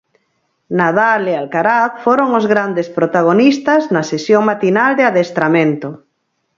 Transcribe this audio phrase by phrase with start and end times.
[0.79, 5.89] Nadal e Alcaraz foron os grandes protagonistas na sesión matinal de adestramento.